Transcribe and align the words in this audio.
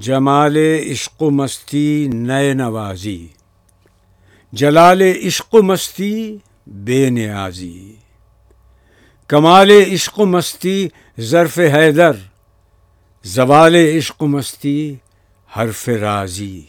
جمال 0.00 0.56
عشق 0.90 1.22
و 1.22 1.30
مستی 1.30 2.08
نئے 2.12 2.54
نوازی، 2.54 3.28
جلال 4.52 5.02
عشق 5.02 5.54
و 5.54 5.62
مستی 5.62 6.38
بے 6.66 7.10
نیازی۔ 7.10 7.94
کمال 9.28 9.70
عشق 9.70 10.18
و 10.18 10.24
مستی 10.24 10.88
ظرف 11.20 11.58
حیدر، 11.58 12.16
زوال 13.22 13.76
عشق 13.76 14.22
و 14.22 14.26
مستی 14.26 14.96
حرف 15.48 15.88
رازی۔ 15.88 16.62